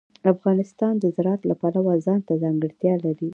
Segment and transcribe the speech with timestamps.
[0.33, 3.29] افغانستان د زراعت له پلوه ځانته ځانګړتیا لري.